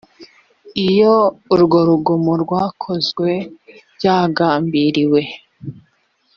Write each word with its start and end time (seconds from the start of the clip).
iyo 0.87 1.15
urwo 1.53 1.77
rugomo 1.89 2.31
rwakozwe 2.43 3.29
byagambiriwe 3.95 5.21